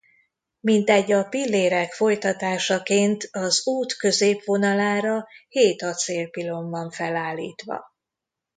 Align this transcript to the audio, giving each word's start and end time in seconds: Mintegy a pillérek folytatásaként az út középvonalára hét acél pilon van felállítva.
Mintegy 0.59 1.11
a 1.11 1.23
pillérek 1.23 1.91
folytatásaként 1.93 3.27
az 3.31 3.67
út 3.67 3.93
középvonalára 3.95 5.25
hét 5.47 5.81
acél 5.81 6.29
pilon 6.29 6.69
van 6.69 6.91
felállítva. 6.91 7.85